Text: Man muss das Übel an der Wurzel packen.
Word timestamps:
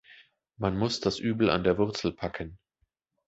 Man 0.57 0.79
muss 0.79 0.99
das 0.99 1.19
Übel 1.19 1.51
an 1.51 1.63
der 1.63 1.77
Wurzel 1.77 2.11
packen. 2.11 2.57